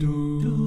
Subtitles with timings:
[0.00, 0.59] 感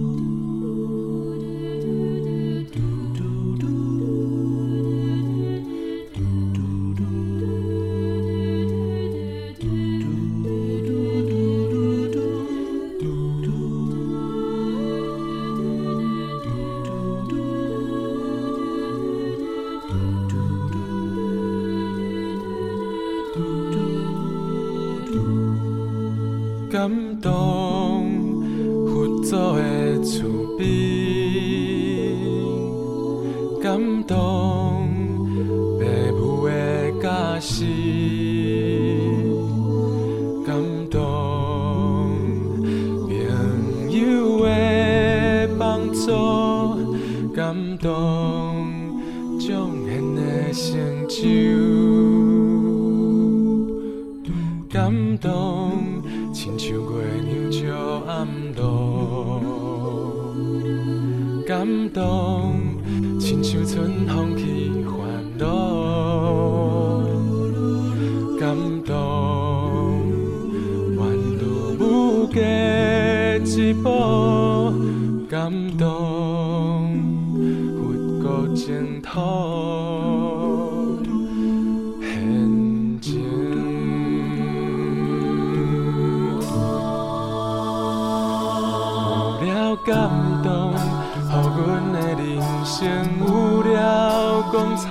[89.86, 90.10] 感
[90.42, 92.80] 动，予阮的人生
[93.20, 94.88] 有了光彩；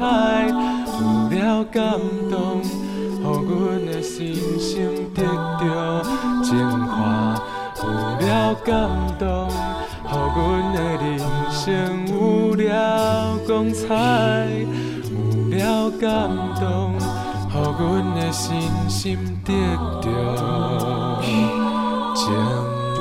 [1.00, 1.82] 有了感
[2.30, 4.70] 动，予阮的心声
[5.14, 6.02] 得到
[6.42, 6.52] 净
[6.86, 7.40] 化；
[7.80, 7.82] 有
[8.20, 9.48] 了感动，
[10.04, 10.38] 予阮
[10.74, 11.18] 的人
[11.50, 13.88] 生有了光彩；
[15.08, 16.28] 有了感
[16.60, 16.92] 动，
[17.48, 19.52] 予阮的心声得
[20.02, 21.22] 到
[22.14, 22.28] 净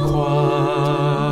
[0.07, 1.30] 化。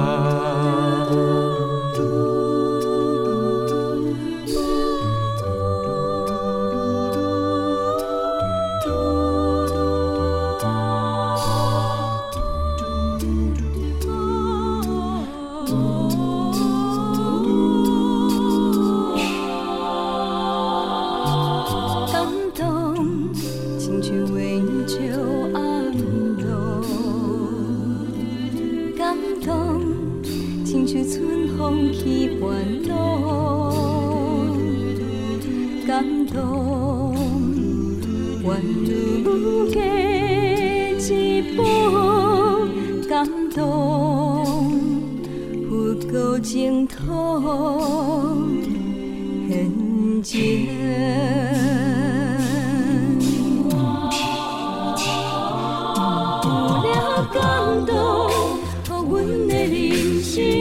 [49.50, 50.38] 人间。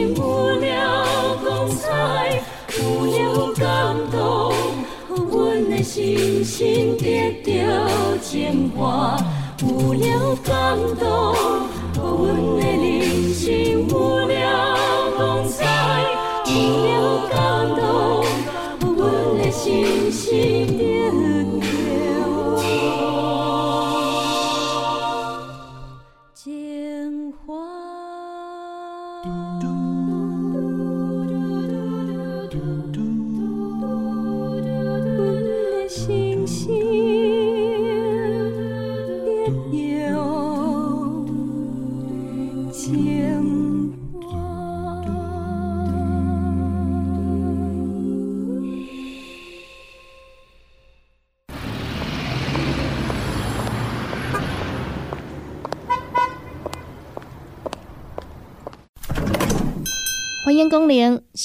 [0.09, 2.41] 有了光彩；
[2.79, 4.51] 有了感动，
[5.07, 7.03] 阮的心得
[7.43, 7.51] 到
[8.21, 9.17] 净化；
[9.61, 11.35] 有了感动，
[11.95, 12.03] 阮
[12.57, 13.47] 的人生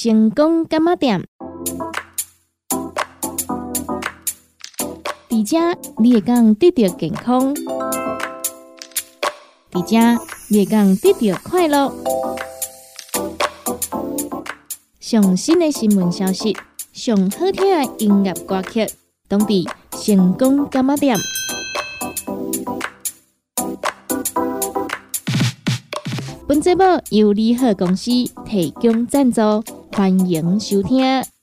[0.05, 1.25] 成功干妈店。
[5.27, 5.57] 伫遮
[5.97, 7.55] 你会讲得到健康，
[9.71, 11.91] 伫遮你会讲得到快乐。
[14.99, 16.55] 上新的新闻消息，
[16.93, 18.87] 上好听的音乐歌曲，
[19.27, 21.17] 当地成功干妈店。
[26.47, 28.11] 本节目由利好公司
[28.45, 29.41] 提供赞助，
[29.95, 31.34] 欢迎收听。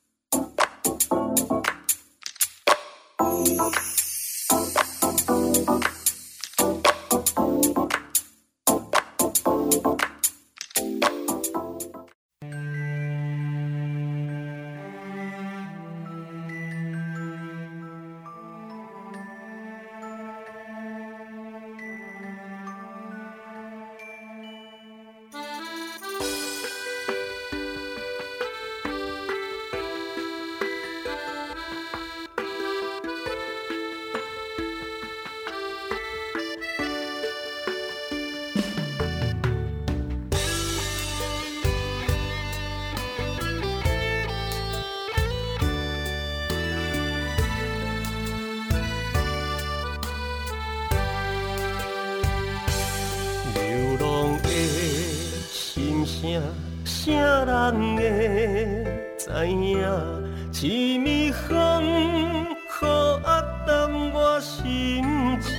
[65.42, 65.50] 心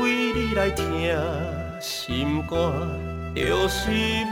[0.00, 0.84] 为你来听
[1.80, 2.58] 心肝，
[3.34, 4.30] 就是袂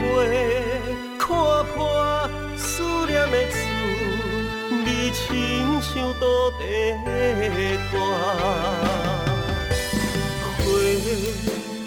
[1.17, 1.27] 看
[1.73, 3.57] 破思念的字，
[4.69, 6.21] 你亲像土
[6.59, 6.61] 地
[7.91, 7.93] 歌。
[10.59, 10.63] 回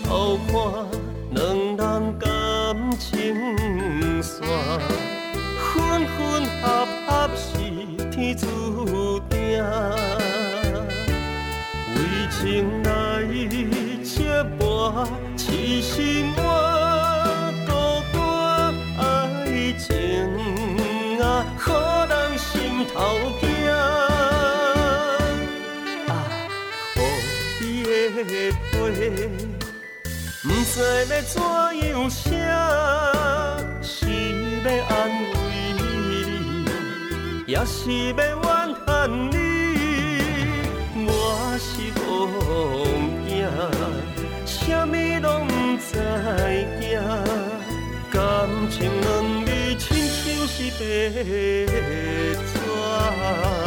[0.04, 0.08] 头
[0.48, 0.52] 看，
[1.30, 1.36] 两
[1.76, 2.26] 人感
[2.98, 3.06] 情
[4.20, 4.42] 线，
[5.58, 6.18] 分分
[6.60, 6.64] 合
[7.06, 7.46] 合是
[8.10, 9.36] 天注定。
[12.46, 12.88] 为情来
[14.04, 14.62] 结伴，
[15.36, 16.40] 痴心换
[17.66, 17.72] 孤
[18.12, 19.02] 单，爱
[19.76, 19.90] 情
[21.20, 22.94] 啊，可人心头
[23.40, 23.44] 惊。
[23.68, 23.74] 啊，
[27.60, 27.82] 予伊
[28.70, 28.72] 的。
[30.42, 30.74] 不知
[31.10, 31.34] 要怎
[31.80, 32.30] 样写，
[33.82, 34.06] 是
[34.62, 34.94] 要安
[35.32, 35.34] 慰
[35.74, 35.80] 你，
[37.48, 38.46] 也是要怨
[38.86, 38.86] 恨
[39.32, 39.55] 你。
[42.18, 42.88] 我是戆
[43.26, 43.44] 囝，
[44.46, 44.54] 啥
[44.86, 44.88] 物
[45.20, 45.92] 拢不知
[46.80, 46.84] 惊，
[48.10, 48.16] 感
[48.70, 49.04] 情两
[49.44, 49.48] 字
[49.78, 50.80] 亲像是白
[52.42, 53.65] 纸。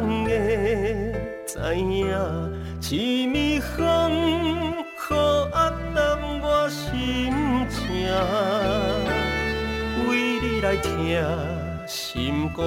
[0.00, 0.28] 人会
[1.46, 2.08] 知影？
[2.90, 2.92] 一
[3.28, 4.18] 暝风雨
[5.10, 5.96] 压淡
[6.42, 7.30] 我心
[7.68, 7.78] 情，
[10.08, 10.10] 为
[10.40, 10.88] 你来听
[11.86, 12.58] 心肝，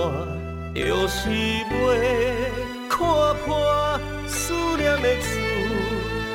[0.74, 1.74] 就是要
[2.88, 2.98] 看
[3.44, 5.28] 破思念的字，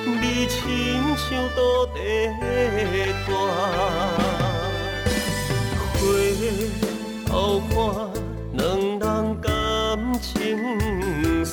[0.04, 0.56] 你亲
[1.16, 1.56] 像土
[1.94, 1.96] 地
[3.26, 3.28] 歌，
[5.94, 6.02] 回
[7.26, 7.30] 头
[7.70, 8.17] 看。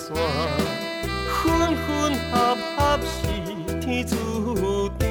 [0.06, 0.13] 线，
[1.42, 1.44] 分
[1.75, 1.88] 分
[2.31, 3.10] 合合是
[3.80, 5.04] 天注定。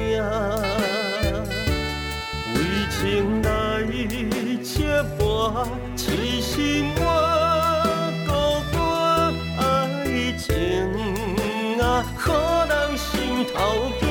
[2.53, 2.57] 为
[2.89, 3.01] 情
[3.41, 3.49] 来
[4.63, 7.03] 结伴，痴心换
[8.25, 8.31] 孤
[8.71, 8.77] 单，
[9.59, 9.61] 爱
[10.37, 10.47] 情
[11.81, 11.83] 啊，
[12.17, 12.23] 可
[12.69, 13.53] 人心头
[13.99, 14.03] 惊。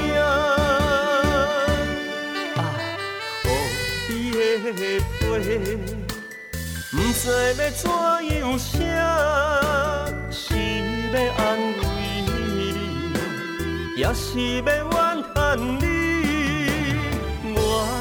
[2.56, 2.58] 啊，
[4.10, 4.68] 予伊的
[5.18, 5.22] 陪。
[6.90, 7.22] 不知
[7.56, 7.82] 要怎
[8.28, 8.76] 样写，
[11.14, 11.80] 要安慰
[12.26, 12.74] 你，
[13.96, 14.26] 也是
[14.62, 14.92] 要怨
[15.32, 15.34] 叹
[15.78, 15.82] 你。
[17.54, 17.58] 我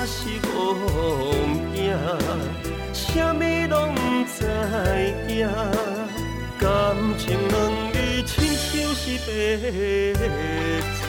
[0.07, 0.51] 是戆
[1.75, 1.77] 囝，
[2.92, 3.01] 啥
[3.33, 3.36] 物
[3.69, 4.36] 拢不知
[5.30, 5.38] 影，
[6.60, 6.65] 感
[7.20, 7.53] 情两
[7.91, 9.29] 字亲像是白
[10.98, 11.00] 纸。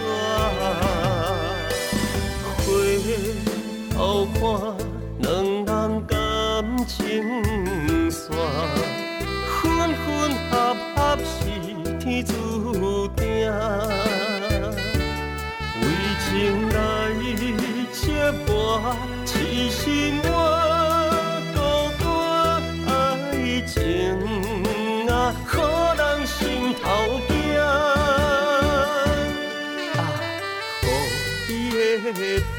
[2.67, 2.69] 回
[3.95, 3.97] 头
[4.35, 4.39] 看，
[5.21, 5.25] 两
[5.65, 6.13] 人感
[6.87, 6.93] 情。
[8.11, 8.23] 线
[12.23, 13.25] 注定，
[15.81, 15.85] 为
[16.25, 16.31] 情
[16.69, 16.77] 来
[17.93, 18.03] 结
[18.47, 18.49] 伴，
[19.25, 19.33] 痴
[19.71, 20.29] 心我
[21.55, 21.57] 孤
[22.05, 22.05] 单，
[22.87, 22.91] 爱
[23.67, 23.75] 情
[25.09, 25.13] 啊，
[25.47, 25.53] 可
[25.97, 26.37] 人心
[26.83, 26.85] 头
[27.29, 27.33] 惊。
[27.61, 27.61] 啊，
[31.49, 31.53] 予伊
[32.03, 32.05] 的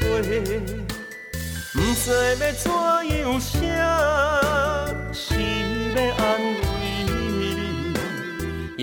[1.72, 2.64] 不知要怎
[3.08, 3.54] 样写。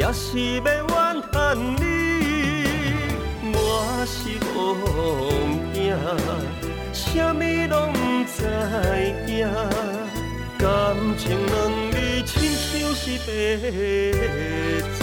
[0.03, 0.91] 也是要怨
[1.31, 1.81] 叹你。
[3.53, 3.57] 我
[4.05, 4.13] 是
[4.51, 4.53] 戆
[5.73, 5.79] 囝，
[6.91, 8.35] 啥物拢不知
[9.31, 9.47] 影，
[10.59, 10.67] 感
[11.17, 11.55] 情两
[11.89, 11.95] 字
[12.25, 13.27] 亲像是白
[14.93, 14.99] 纸。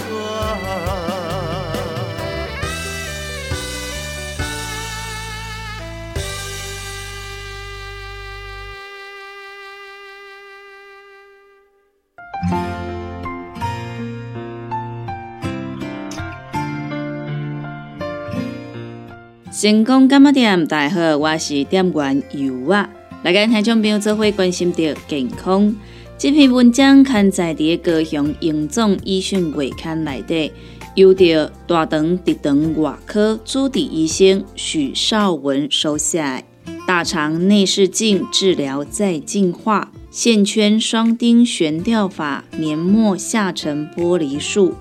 [19.60, 22.88] 成功干么店，大家好，我是店员尤啊。
[23.22, 25.76] 来跟听众朋友做伙关心着健康。
[26.16, 30.50] 这篇文章刊载伫高雄荣总医讯月刊内底，
[30.94, 36.42] 由着大肠直肠外科主治医生许少文收下。
[36.86, 44.74] 大肠内视镜治疗再进化，线圈双钉悬吊法，黏膜下沉剥离术。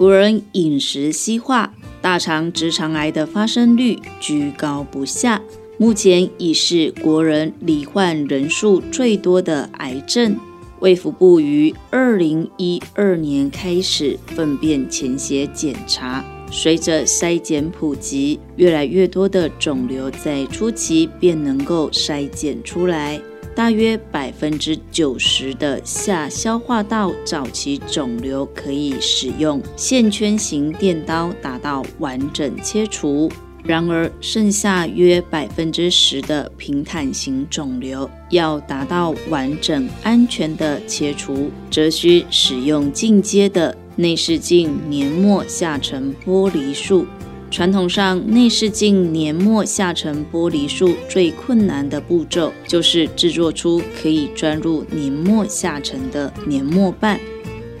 [0.00, 1.74] 国人饮食西化。
[2.00, 5.42] 大肠直肠癌的发生率居高不下，
[5.76, 10.38] 目前已是国人罹患人数最多的癌症。
[10.78, 23.20] 卫福部于二零一二年开始粪便潜血检查，随着筛检普及，越来越多的肿瘤在初期便能够筛检出来。
[23.60, 33.30] 大约百分之九十的下消化道早期肿瘤可以使用线圈型电刀达到完整切除，
[33.62, 47.04] 然而剩下约百分之十的平坦型肿瘤要达到完整安全的切除，则需使用进阶的内视镜黏膜下层剥离术。
[47.50, 57.18] 传统上，内视镜黏膜下层剥离术最困难的步骤，就是制作出可以钻入黏膜下层的黏膜瓣。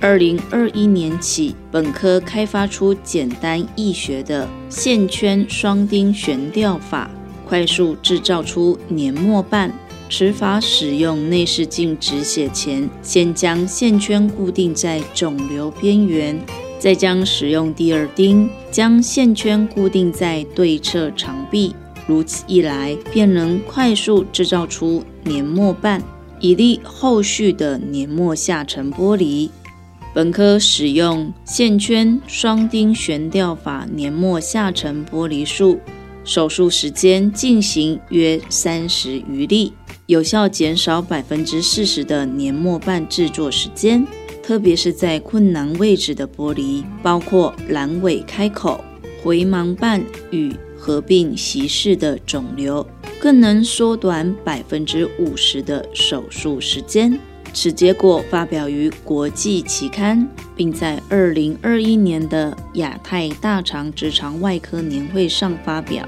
[0.00, 7.08] 二零二一年起，本科开发出简单易学的线圈双钉悬吊法，
[7.46, 9.72] 快速制造出黏膜瓣。
[10.12, 16.36] 此法使用内视镜止血前，先将线圈固定在肿瘤边缘。
[16.80, 21.74] 再将使用第二钉将线圈固定在对侧长臂，
[22.06, 26.02] 如此一来便能快速制造出黏膜瓣，
[26.40, 29.50] 以利后续的黏膜下沉剥离。
[30.14, 35.78] 本科使用线圈双钉悬吊法黏膜下沉剥离术，
[36.24, 39.74] 手术时间进行约三十余例，
[40.06, 44.06] 有效减少百分之四十的黏膜瓣制作时间。
[44.50, 48.84] 特别是在困难位置的剥离，包括阑尾开口、
[49.22, 52.84] 回盲瓣与合并息室的肿瘤，
[53.20, 57.16] 更能缩短百分之五十的手术时间。
[57.52, 60.26] 此结果发表于国际期刊，
[60.56, 66.04] 并在二零二一年的亚太大肠直肠外科年会上发表。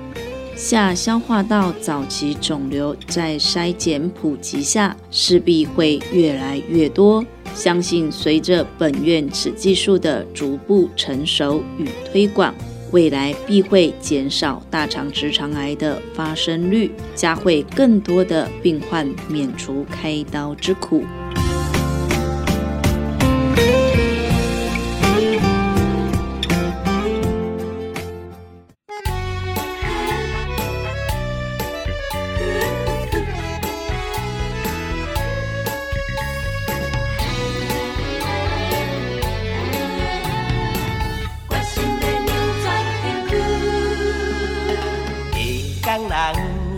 [0.57, 7.25] 下消化道早期肿瘤在筛检普及下，势必会越来越多。
[7.55, 12.55] 相信随着本院此技术的逐步成熟与推广，
[12.91, 21.05] 未来必会减少大肠直肠癌的发生率，将会更多的病患免除开刀之苦。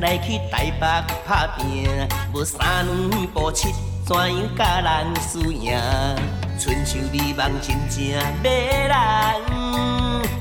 [0.04, 0.86] 来去台北
[1.26, 1.88] 打拼，
[2.34, 5.80] 无三两步七，怎样甲人输赢？
[6.60, 7.98] 春秋美梦真正
[8.42, 8.50] 迷
[8.86, 8.92] 人，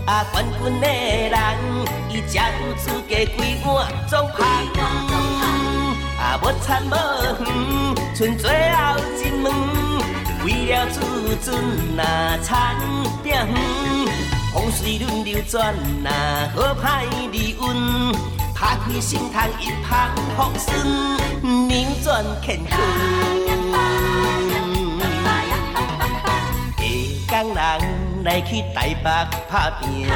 [0.06, 1.40] 啊，冠军的人，
[2.10, 4.44] 伊才有资格归碗总拍。
[6.20, 6.94] 啊，无惨无
[7.46, 7.56] 远，
[8.14, 9.50] 剩最后一门，
[10.44, 11.00] 为了自
[11.38, 11.56] 尊，
[11.96, 12.76] 那惨
[13.24, 13.56] 点远，
[14.54, 18.43] 风水轮流转，那好歹离运。
[18.64, 20.72] 打开心窗，一旁风顺，
[21.68, 22.72] 扭转乾坤。
[27.28, 29.04] 下港人来去台北
[29.52, 30.08] 打拼，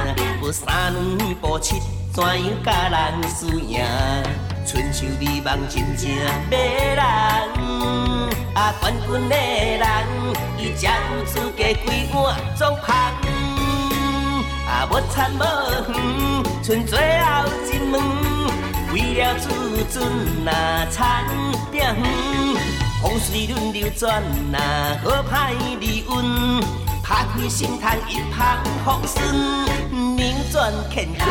[0.41, 1.81] 无三两步七，
[2.13, 3.83] 怎样甲人输赢？
[4.65, 6.07] 春秋美梦真正
[6.49, 6.55] 迷
[6.95, 7.03] 人，
[8.55, 9.83] 啊，冠军的人，
[10.57, 13.11] 伊才有资格归碗总拍。
[14.69, 15.43] 啊，无惨无
[15.91, 17.77] 远，剩最后一。
[19.77, 21.23] 为了自尊，那惨
[21.71, 22.03] 点远，
[22.99, 24.57] 风水轮流转，呐
[25.03, 26.61] 好歹离运，
[27.03, 29.21] 拍开心窗一拍风顺，
[30.15, 31.21] 扭转乾坤。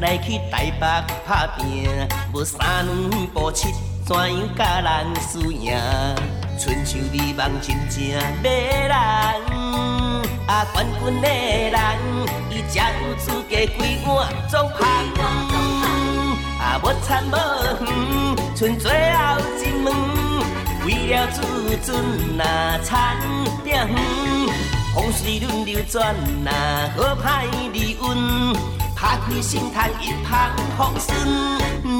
[0.00, 0.86] 来去台北
[1.26, 1.88] 打拼，
[2.32, 3.68] 无三两步七，
[4.06, 5.76] 怎样甲人输赢？
[6.58, 7.98] 亲像美梦真正
[8.42, 8.92] 迷人，
[10.46, 11.78] 啊，冠军的人，
[12.50, 14.86] 伊才有资格归碗总拍。
[16.60, 17.34] 啊，无惨无
[17.84, 19.86] 远，剩最后一门，
[20.84, 21.36] 为了自
[21.84, 22.04] 尊，
[22.36, 23.16] 那惨
[23.64, 23.96] 点远，
[24.94, 26.14] 风水轮流转，
[26.44, 26.50] 那
[26.96, 27.98] 好歹离运。
[29.00, 31.16] 打开心窗，一旁风顺，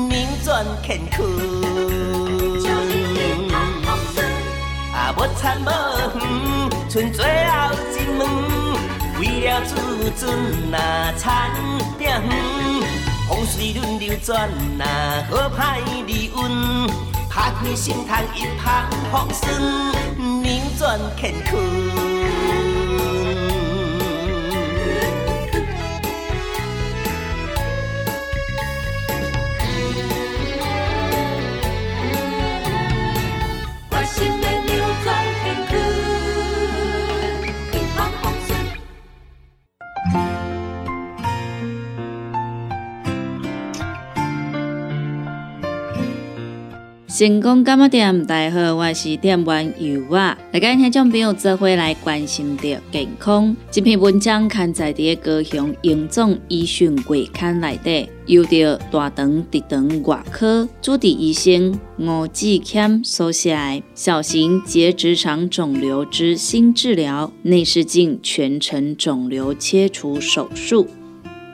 [0.08, 1.16] 扭转乾坤。
[4.92, 5.70] 啊，无惨无
[6.18, 6.20] 远，
[6.90, 7.56] 剩最后
[7.94, 8.20] 一门，
[9.20, 9.70] 为了自
[10.16, 11.52] 尊，那惨
[11.96, 12.28] 点远，
[13.28, 14.50] 风水轮流转，
[15.30, 16.88] 若好歹离运，
[17.30, 19.46] 拍开心窗一旁风顺，
[20.42, 22.07] 扭转乾坤。
[47.18, 50.38] 成功干么店，大家好，我是店员尤啊。
[50.52, 53.56] 来跟听众朋友做伙来关心着健康。
[53.72, 70.86] 这篇文章刊载伫高雄荣总医讯月刊内底，由着大肠直肠外科主治医生吴志谦所写小型结直肠肿瘤之新治疗——内视镜全程肿瘤切除手术。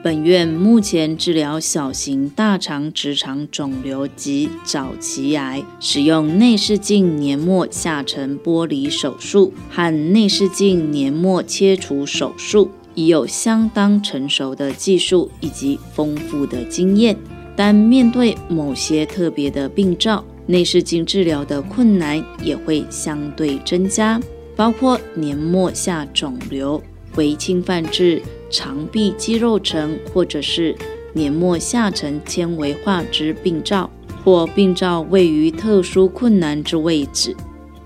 [0.05, 17.17] 本院目前治疗小型大肠直肠肿瘤及早期癌，使用内视镜黏膜下层剥离手术和内视镜黏膜切除手术，已有相当成熟的技术以及丰富的经验。
[17.57, 24.21] 但面对某些特别的病灶，内视镜治疗的困难也会相对增加，
[24.55, 26.83] 包括黏膜下肿瘤
[27.17, 28.21] 为侵犯至。
[28.55, 30.77] 肠壁肌肉层，或者是
[31.13, 33.91] 黏膜下层纤维化之病灶，
[34.23, 37.35] 或病灶位于特殊困难之位置。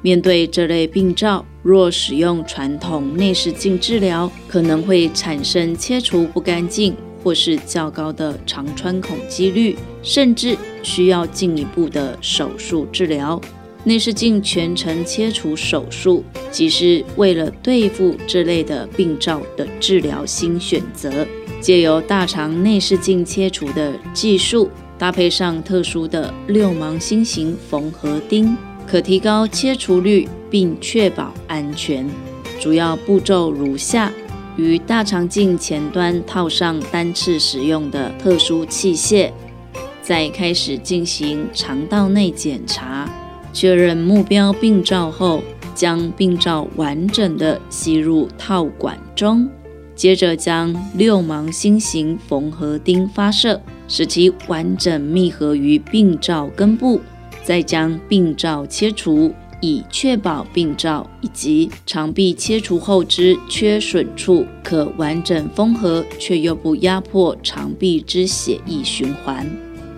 [0.02, 13.40] 面对这类病灶，若使用传统内视镜治疗，可能会产生切除不干净，或是较高的肠穿孔几率，甚至需要进一步的手术治疗。
[13.88, 21.27] 内视镜全程切除手术，即是为了对付这类的病灶的治疗新选择。
[21.59, 28.55] 借由大肠内视镜切除的技术，搭配上特殊的六芒星形缝合钉，
[28.87, 32.07] 可提高切除率并确保安全。
[32.61, 34.12] 主要步骤如下：
[34.59, 39.33] 于大肠镜前端套上单次使用的特殊器械，
[40.03, 43.09] 再开始进行肠道内检查。
[43.61, 45.42] 确认目标病灶后，
[45.75, 49.51] 将病灶完整的吸入套管中，
[49.97, 57.01] 接着将六芒星形缝合钉发射，使其完整密合于病灶根部，
[57.42, 69.44] 再将病灶切除，以确保病灶以及肠壁切除后之缺损处可完整缝合，却又不压迫肠壁之血液循环。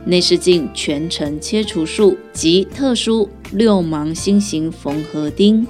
[0.06, 5.66] 内视镜全程切除术及特殊六芒星形缝合钉，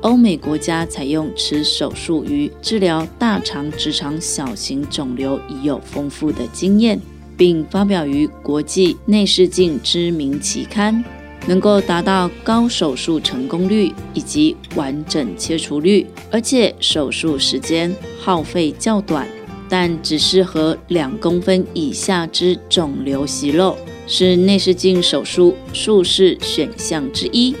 [0.00, 7.00] 欧美国家采用此手术于治疗大肠直肠小型肿瘤已有丰富的经验，
[7.36, 11.04] 并发表于国际内视镜知名期刊，
[11.46, 19.28] 能够达到高手术成功率以及完整切除率，而且手术时间耗费较短。
[19.70, 27.54] 但只适合两公分以下之肿瘤息肉，是内视镜手术术式选项之一。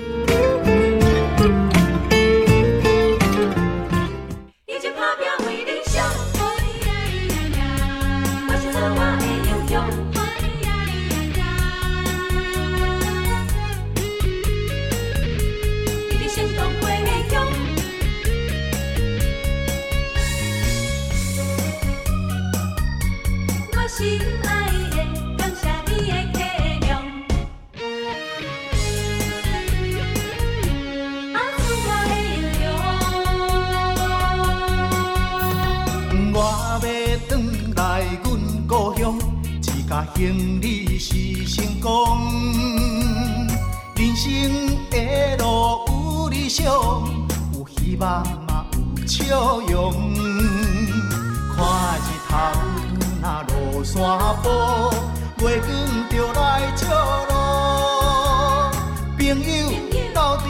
[59.32, 59.70] 朋友
[60.12, 60.48] 斗阵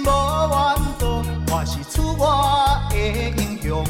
[0.00, 0.02] 无怨
[0.98, 2.24] 妒，我是出外
[2.88, 2.96] 的
[3.36, 3.84] 英雄。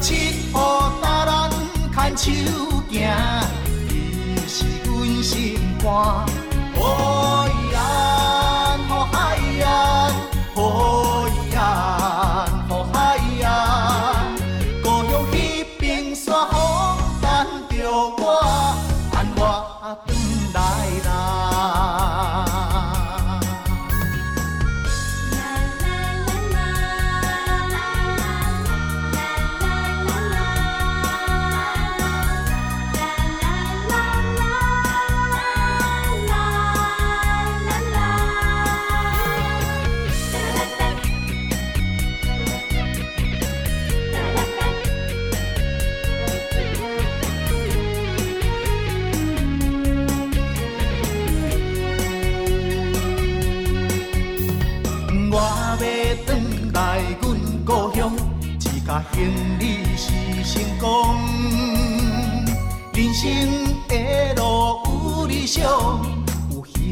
[0.00, 1.32] 七号大人
[1.96, 2.83] 牵手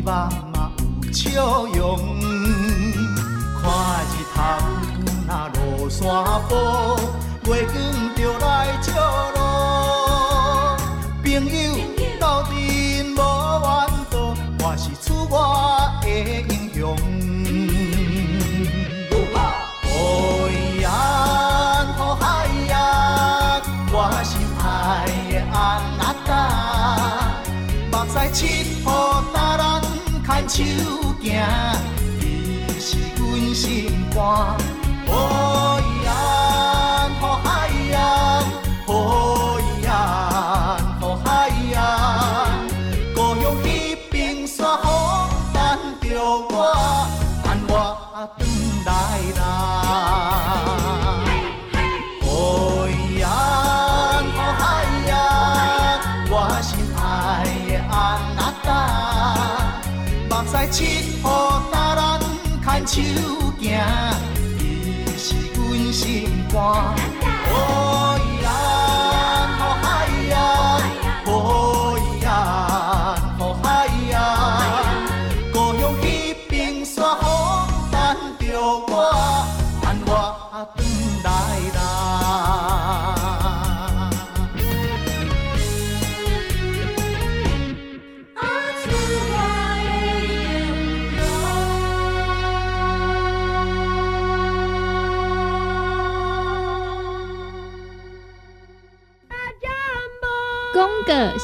[0.05, 0.71] 望嘛
[1.03, 1.81] 有笑容。
[3.62, 3.65] 看
[4.09, 4.37] 日头
[5.27, 6.01] 那落山
[6.49, 6.51] 坡，
[7.47, 7.75] 月光
[8.17, 8.47] 就来
[8.83, 8.88] 照
[9.35, 9.38] 路。
[11.23, 11.47] 朋友
[12.21, 12.53] 斗阵
[13.15, 13.71] 无怨
[14.11, 14.15] 妒，
[14.61, 15.33] 我是出我
[16.03, 16.07] 的
[16.49, 16.81] 英雄。
[19.95, 19.97] 哦
[20.83, 20.85] 呀，
[21.99, 22.23] 哦嗨
[22.69, 22.75] 呀，
[23.93, 24.61] 我心爱
[25.31, 25.57] 的安
[25.99, 26.31] 那达，
[27.91, 28.87] 目屎七雨搭
[29.32, 29.32] 咱
[30.46, 30.85] 牵手
[31.20, 31.40] 行，
[32.20, 34.22] 你是阮心肝。
[60.72, 61.22] 七雨
[61.70, 62.18] 搭咱
[62.87, 63.20] 牵手
[63.61, 63.78] 行，
[64.58, 67.12] 伊是阮心肝。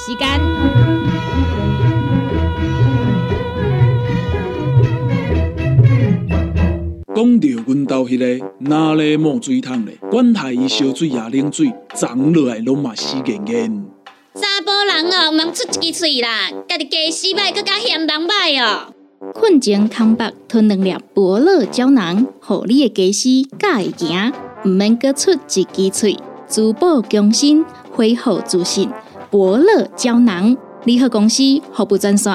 [0.08, 0.26] 时间。
[7.14, 13.84] 讲到阮兜迄个哪里冒水桶咧，管他伊烧水也冷水，长落来拢嘛死硬硬。
[14.34, 18.94] 查甫人哦，毋通出一支喙啦，家己家死歹，更加嫌人歹哦。
[19.34, 24.32] 困前空白吞两粒伯乐胶囊，互你的家私才会行，
[24.64, 26.18] 毋免搁出一支喙。
[26.48, 28.88] 珠宝强身，恢复自信。
[29.30, 31.42] 伯乐胶囊，联合公司
[31.74, 32.32] 服务专线：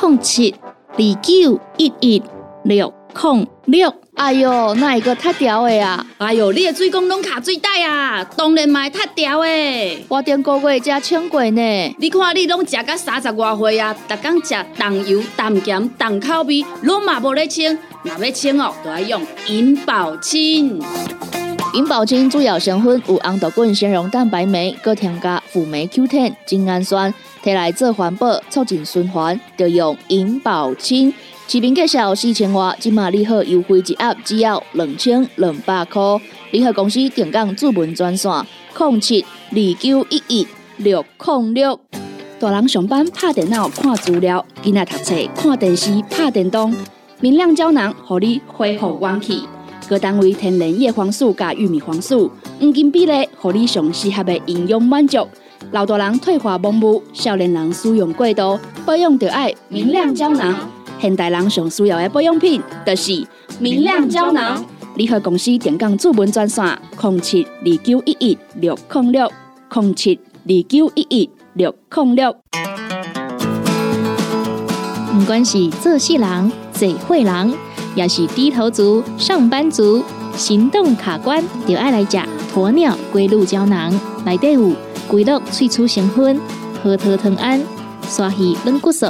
[0.00, 0.52] 零七
[0.94, 2.22] 二九一一
[2.64, 3.94] 六零六。
[4.14, 6.04] 哎哟，那一个太屌的啊！
[6.18, 10.04] 哎哟，你的水管拢卡水袋啊，当然嘛会塌掉诶。
[10.08, 11.96] 我顶个月才请过呢。
[11.98, 17.78] 你看你拢食到三十外岁啊，逐工食重油、重咸、重口味，拢嘛无咧清。
[18.04, 20.82] 若要清哦，就要用银保清。
[21.74, 31.14] 银保清主要成分有红豆滚、纤溶蛋白酶，搁添加辅酶 Q10、精氨酸，摕来做环保、促进循环，就用银保清。
[31.46, 36.02] 市面介绍四千外，今马联合优惠一盒只要两千两百块。
[36.50, 38.30] 联合公司定岗主文专线：
[38.76, 40.46] 零七二九一一
[40.78, 41.78] 六零六。
[42.40, 46.74] 大人上班拍电脑看资料，囡仔读册看电视拍电动，
[47.22, 49.44] 明亮胶囊，互你恢复元气。
[49.88, 55.24] 各单位天然叶黄素加玉米黄素，黄金比例，互你上适合的营养满足。
[55.70, 60.68] 老大人退化盲目，少年人使用过度，保养就爱明亮胶囊。
[61.00, 63.24] 现代人上需要的保养品，就是
[63.60, 64.64] 明亮胶囊。
[64.96, 69.30] 联合公司电岗主文专线：零七二九一一六零六
[69.72, 72.36] 零七二九一一六零六。
[75.12, 77.54] 不管是做事人、做会人，
[77.94, 80.02] 也是低头族、上班族，
[80.36, 82.18] 行动卡关，就爱来食
[82.52, 83.92] 鸵鸟龟鹿胶囊。
[84.24, 84.72] 内底有
[85.06, 86.40] 龟鹿萃取成分，
[86.82, 87.62] 核桃藤胺、
[88.08, 89.06] 刷鱼软骨素，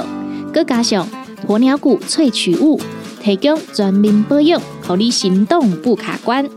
[0.53, 1.07] 佮加上
[1.47, 2.79] 鸵鸟骨萃取物，
[3.19, 6.47] 提供全面保养，让你行动不卡关。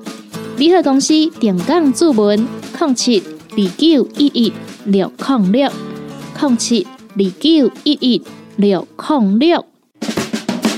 [0.58, 2.46] 联合公司定岗注文：
[2.78, 4.52] 零七二九一一
[4.84, 5.70] 六零六
[6.38, 8.22] 零七二九一一
[8.56, 9.64] 六零六。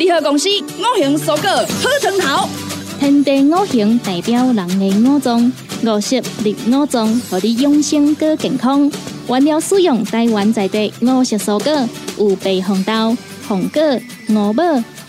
[0.00, 2.48] 联合公司五行蔬果好汤头。
[2.98, 5.52] 天地五行代表人的五脏，
[5.84, 8.90] 五色绿五脏，予你养生过健康。
[9.28, 11.86] 原料使用台湾在地五色蔬果，
[12.16, 13.14] 有白红豆、
[13.46, 13.82] 红果、
[14.30, 14.62] 五宝、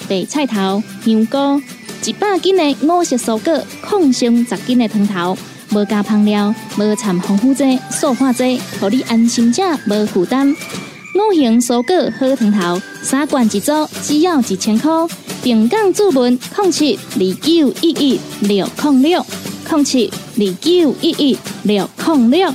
[0.10, 1.62] 白菜头、香菇，
[2.04, 5.38] 一百斤的五色蔬果，抗性十斤的汤头，
[5.72, 10.54] 无加香料，无掺防腐剂、塑化剂，予你安心吃，无负担。
[11.14, 13.72] 五行蔬果好汤头，三罐一组，
[14.02, 14.90] 只要一千块。
[15.44, 19.26] 平江注文控七二九一一六零六
[19.68, 22.54] 控七二九一一六零六。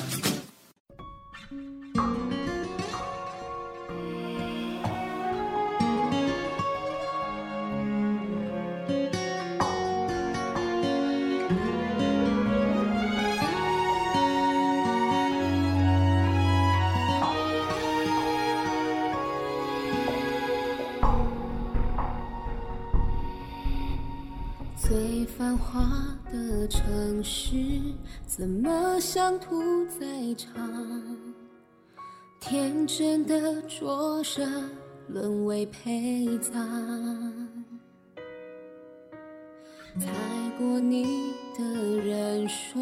[25.67, 25.83] 花
[26.33, 27.57] 的城市
[28.25, 30.55] 怎么像屠宰场？
[32.41, 34.47] 天真的灼热
[35.09, 36.55] 沦为陪葬。
[39.99, 40.07] 踩
[40.57, 42.81] 过你的人说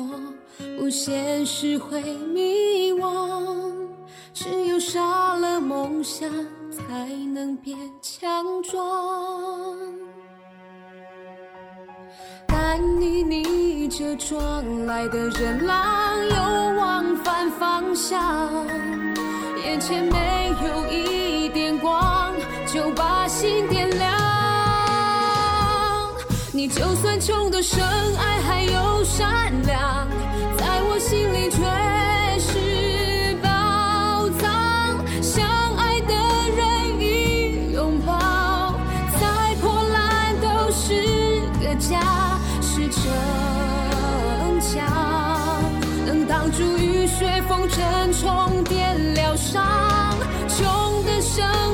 [0.78, 3.72] 不现实会迷惘，
[4.34, 6.28] 只有杀了梦想
[6.70, 10.03] 才能变强壮。
[13.00, 15.76] 你逆着撞来的人浪，
[16.28, 16.36] 又
[16.78, 18.52] 往反方向。
[19.64, 22.32] 眼前没有一点光，
[22.66, 24.12] 就把心点亮。
[26.52, 30.06] 你就算穷的深爱，还有善良。
[48.24, 49.62] 充电疗伤，
[50.48, 51.73] 穷的生。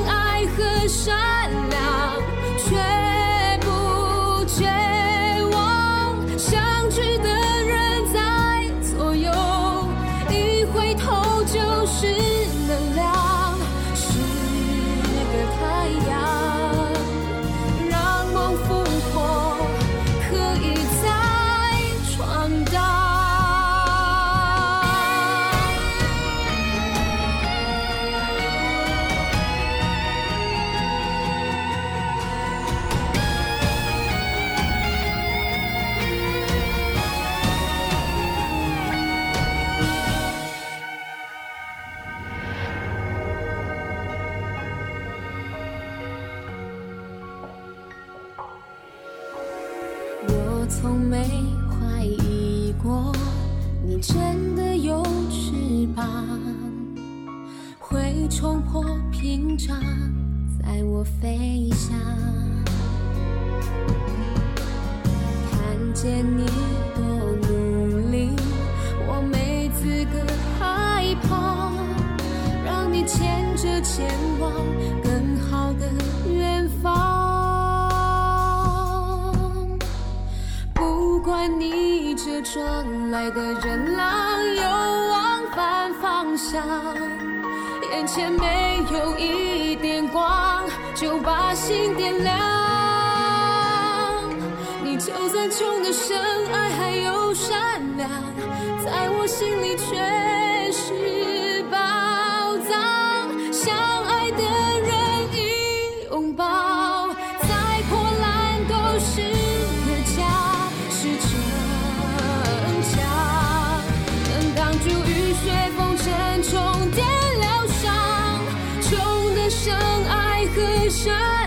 [121.03, 121.40] 这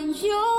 [0.00, 0.53] 拥有。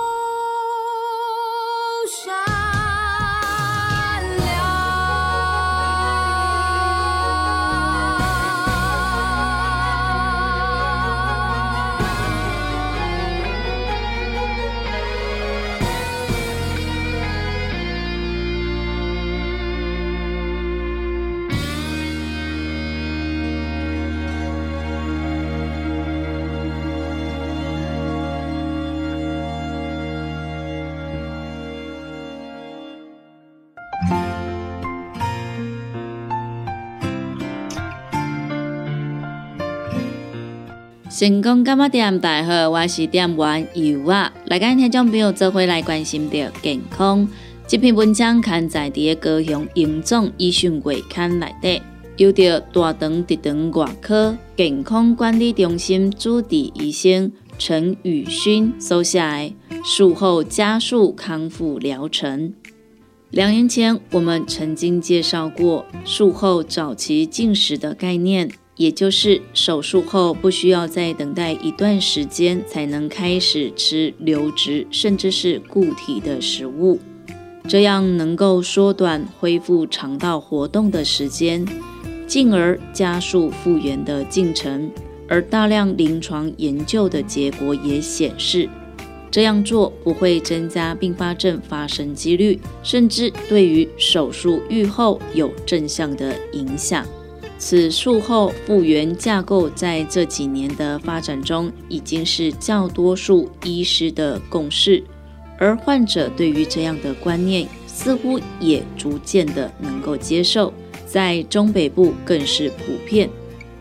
[41.17, 44.33] 成功干嘛店大号，我是店员尤啊。
[44.47, 47.25] 来跟听众朋友做回来关心着健康。
[47.65, 51.81] 这篇文章刊在伫个高雄荣总医讯月刊内底，
[52.17, 59.53] 由着大肠直肠外科健康管理中心主治医生陈宇勋所写的
[59.85, 62.53] 术后加速康复疗程。
[63.29, 68.49] 两年前，我们曾经介绍过术后早期进食的概念。
[68.75, 76.99] 也就是手术后不需要再等待一段时间才能开始吃流质甚至是固体的食物，
[77.67, 81.65] 这样能够缩短恢复肠道活动的时间，
[82.27, 84.91] 进而加速复原的进程。
[85.27, 88.69] 而大量临床研究的结果也显示，
[89.31, 97.03] 这样做不会增加并发症发生几率，甚至对于手术愈后有正向的影响。
[97.57, 105.03] 此术后复原架构在这几年的发展中，已经是较多数医师的共识，
[105.57, 110.73] 而患者对于这样的观念似乎也逐渐的能够接受，
[111.05, 113.29] 在中北部更是普遍。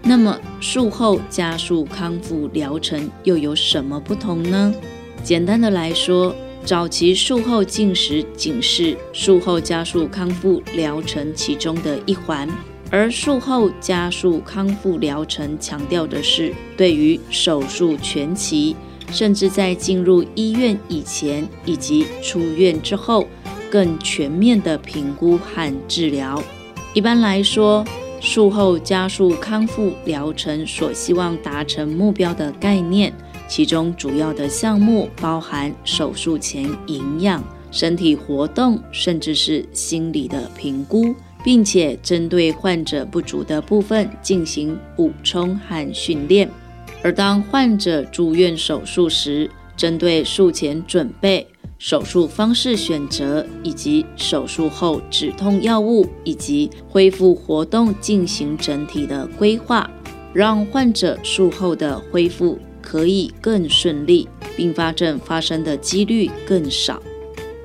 [0.02, 4.72] 那么术后加速康复疗程又有什么不同呢？
[5.22, 6.34] 简单的来说，
[6.64, 12.48] 早期术后进食仅是术后加速康复疗程其中的一环。
[12.94, 18.76] 而术后加速康复疗程强调的是，对于手术全期，
[19.10, 23.26] 甚至在进入医院以前以及出院之后，
[23.68, 26.40] 更全面的评估和治疗。
[26.92, 27.84] 一般来说，
[28.20, 33.12] 术后加速康复疗程所希望达成目标的概念，
[33.48, 41.12] 其中主要的项目包含手术前营养、身体活动，甚至是心理的评估。
[41.44, 46.50] 并且针对患者不足的部分进行补充和训练，
[47.02, 51.46] 而当患者住院手术时，针对术前准备、
[51.78, 59.90] 手术方式选择以及手术后止痛药物以及恢复活动进行整体的规划，
[60.32, 64.26] 让患者术后的恢复可以更顺利，
[64.56, 67.02] 并发症发生的几率更少。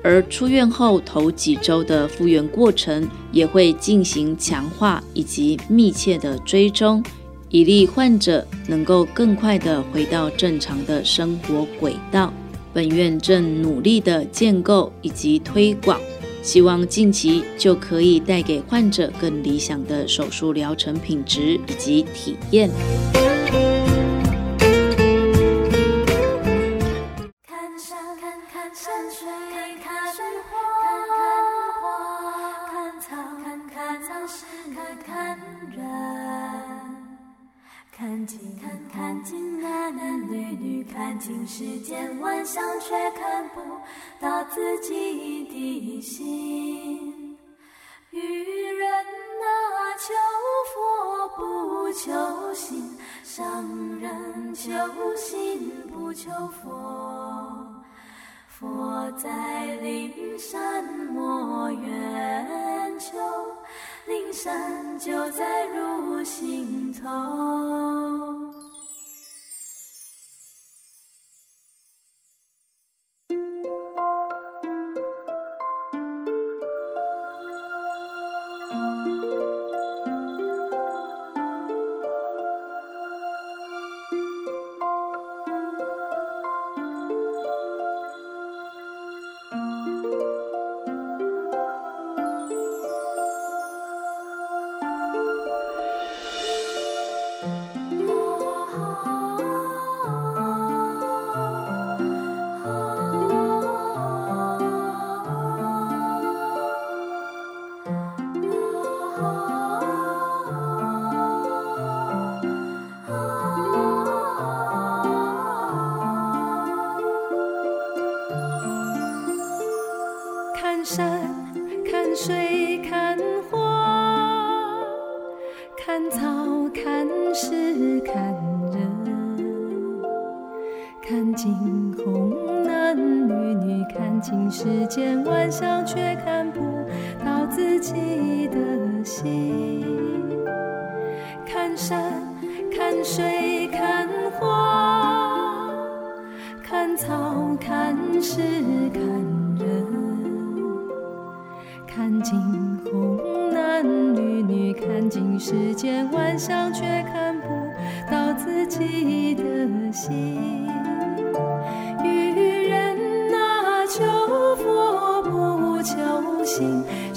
[0.02, 7.02] 而出院后头几周的复原过程，也会进行强化以及密切的追踪，
[7.50, 12.32] 以利患者能够更快的回到正常的生活轨道。
[12.72, 16.00] 本院正努力的建构以及推广，
[16.42, 22.70] 希望近期就可以带给患者更理想的手术疗程品质以及体验。
[40.92, 43.60] 看尽世间万象，却看不
[44.20, 47.38] 到自己的心。
[48.10, 49.48] 愚人啊，
[49.98, 50.12] 求
[50.74, 53.64] 佛不求心，商
[54.00, 54.70] 人求
[55.16, 57.66] 心不求佛。
[58.48, 63.16] 佛在灵山莫远求，
[64.06, 68.49] 灵山就在汝心头。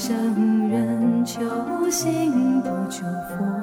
[0.05, 1.39] 圣人求
[1.89, 3.05] 心不求。
[3.29, 3.62] 佛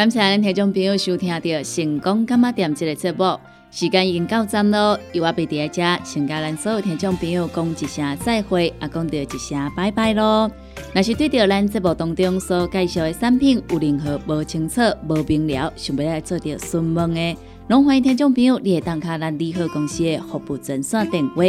[0.00, 1.38] 感谢咱听众朋友收听到
[1.76, 3.38] 《成功干嘛店》这个节目，
[3.70, 10.50] 时间已经到站咯，由我贝伫遮，先甲咱所有听众朋友讲一声再会，也讲到一声拜拜咯。
[10.94, 17.36] 若是对着咱节目当中所介绍的产品有任何无清楚、无明了，想要来做着询问的，
[17.68, 21.42] 拢欢迎听众朋友你会当卡咱利好公司的服务专线电话，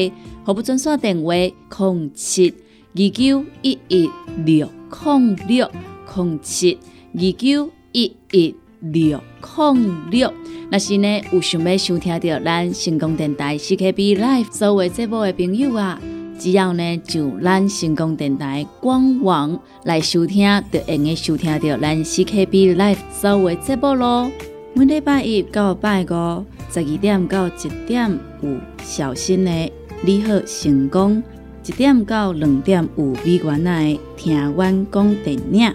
[0.45, 2.53] 服务专线电话零七
[2.95, 4.09] 二九一一
[4.43, 4.69] 六
[5.05, 5.71] 零六
[6.13, 6.77] 零七
[7.13, 7.71] 二九。
[7.91, 10.33] 一一六零六，
[10.71, 16.01] 若是呢有想要收听到咱成功电台 CKB Live 所有节目的朋友啊，
[16.39, 24.31] 只要呢就咱成功电台官网来收听，就会用收听到咱 CKB Live 所有节目咯。
[24.73, 29.71] 每礼拜一到拜五十二点到一点有小新的
[30.03, 31.21] 你好成功，
[31.67, 35.71] 一点到两点有美元的听阮讲电影。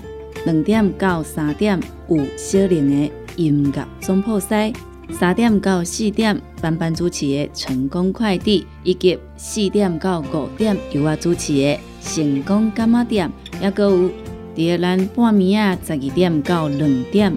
[0.46, 1.78] 两点到三点
[2.08, 4.72] 有小玲的音乐总铺西，
[5.10, 13.28] 三点到四点班班主持的成功快递，以及四点到五点由我主持的成功干妈店，
[13.60, 14.08] 也搁有
[14.54, 17.36] 伫咱半暝啊十二点到两点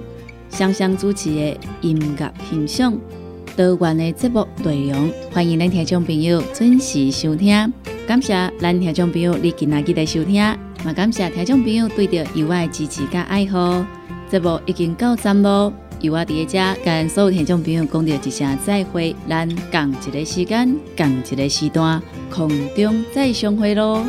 [0.52, 2.96] 双双主持的音乐欣赏。
[3.58, 7.74] 多元的节目内容，欢迎咱听众朋友准时收听。
[8.08, 10.69] 感谢咱听众朋友你今仔日的收听。
[10.84, 13.86] 嘛，感谢听众朋友对着有爱支持甲爱护，
[14.30, 15.74] 节目已经到站咯。
[16.02, 22.02] 有我伫遮跟所有听众朋友讲着一声再会，咱共一个时间，共一个时段，
[22.32, 24.06] 空中再相会咯。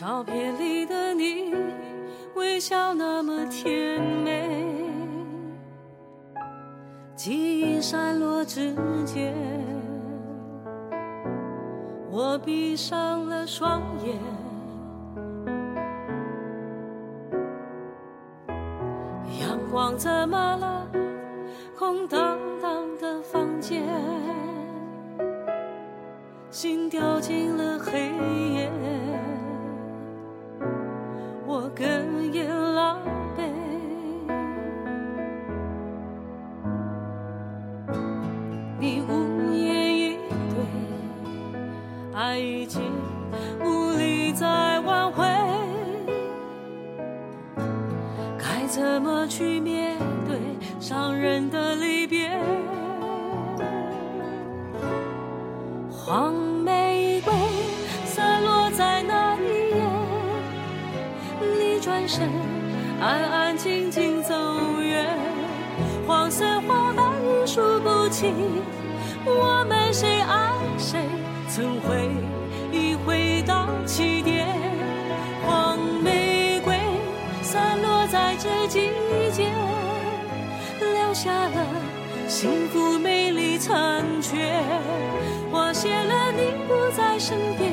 [0.00, 1.52] 照片里的你，
[2.36, 4.48] 微笑那么甜美。
[7.16, 8.72] 记忆散落之
[9.04, 9.34] 间，
[12.12, 14.16] 我闭上了双眼。
[19.40, 20.86] 阳光怎么了？
[21.76, 23.82] 空荡荡的房间，
[26.52, 28.12] 心掉进了黑
[28.54, 28.70] 夜。
[31.80, 32.27] 我
[69.24, 70.98] 我们谁爱谁，
[71.48, 72.10] 曾会
[72.72, 74.46] 一回到起点。
[75.46, 76.76] 黄玫瑰
[77.42, 78.90] 散落在这季
[79.32, 79.48] 节，
[80.78, 81.66] 留下了
[82.26, 84.62] 幸福美丽残缺。
[85.50, 87.72] 我谢了你不在身边，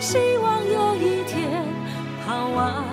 [0.00, 1.62] 希望有一天。
[2.26, 2.84] 盼望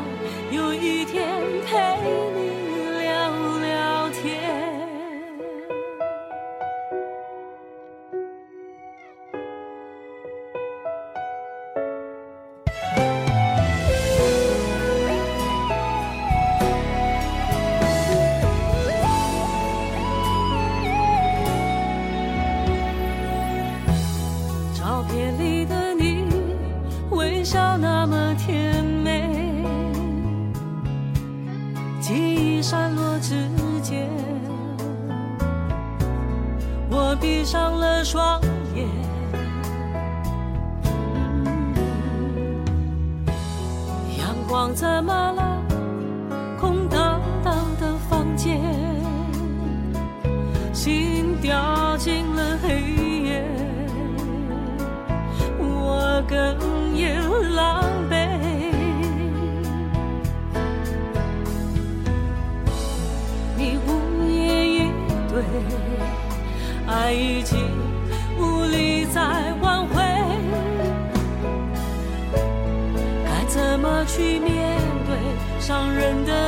[74.17, 75.15] 去面对
[75.59, 76.46] 伤人的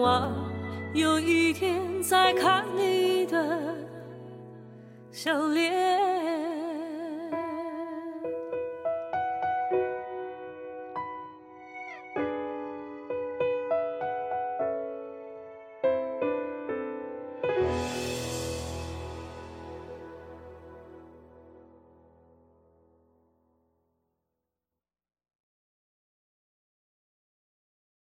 [0.00, 0.32] 望
[0.92, 3.74] 有一天再看你的
[5.10, 6.03] 笑脸。